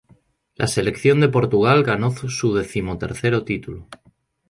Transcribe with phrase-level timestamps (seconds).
[0.55, 3.87] La selección de Portugal ganó su decimotercero título.